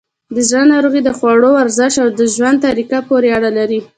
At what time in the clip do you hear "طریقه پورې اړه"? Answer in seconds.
2.67-3.49